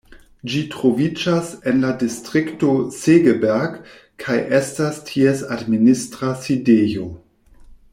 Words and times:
Ĝi 0.51 0.61
troviĝas 0.75 1.51
en 1.71 1.83
la 1.83 1.91
distrikto 2.03 2.71
Segeberg, 3.03 3.77
kaj 4.25 4.41
estas 4.63 5.01
ties 5.11 5.45
administra 5.59 6.35
sidejo. 6.49 7.11